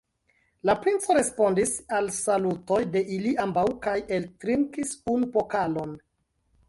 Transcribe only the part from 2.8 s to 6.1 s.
de ili ambaŭ kaj eltrinkis unu pokalon.